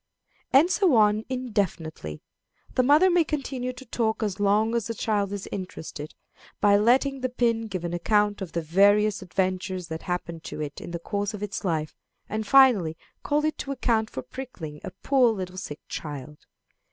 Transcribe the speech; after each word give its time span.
'"And 0.51 0.71
so 0.71 0.95
on 0.95 1.25
indefinitely. 1.29 2.21
The 2.73 2.81
mother 2.81 3.11
may 3.11 3.23
continue 3.23 3.71
the 3.71 3.85
talk 3.85 4.23
as 4.23 4.39
long 4.39 4.73
as 4.73 4.87
the 4.87 4.95
child 4.95 5.31
is 5.31 5.47
interested, 5.51 6.15
by 6.59 6.75
letting 6.75 7.21
the 7.21 7.29
pin 7.29 7.67
give 7.67 7.83
an 7.85 7.93
account 7.93 8.41
of 8.41 8.53
the 8.53 8.63
various 8.63 9.21
adventures 9.21 9.89
that 9.89 10.01
happened 10.01 10.43
to 10.45 10.59
it 10.59 10.81
in 10.81 10.89
the 10.89 10.97
course 10.97 11.35
of 11.35 11.43
its 11.43 11.63
life, 11.63 11.93
and 12.27 12.47
finally 12.47 12.97
call 13.21 13.45
it 13.45 13.59
to 13.59 13.71
account 13.71 14.09
for 14.09 14.23
pricking 14.23 14.81
a 14.83 14.89
poor 14.89 15.31
little 15.31 15.57
sick 15.57 15.81
child. 15.87 16.47